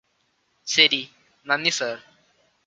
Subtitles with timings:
[0.67, 1.01] ശരി
[1.45, 1.95] നന്ദി സർ